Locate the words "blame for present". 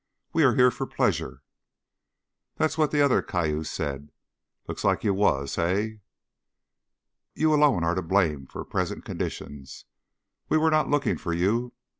8.01-9.05